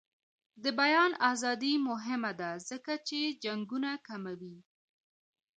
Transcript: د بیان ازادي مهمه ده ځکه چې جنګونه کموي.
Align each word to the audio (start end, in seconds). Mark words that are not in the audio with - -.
د 0.63 0.65
بیان 0.81 1.11
ازادي 1.31 1.73
مهمه 1.87 2.31
ده 2.39 2.49
ځکه 2.69 2.93
چې 3.07 3.19
جنګونه 3.43 3.91
کموي. 4.07 4.57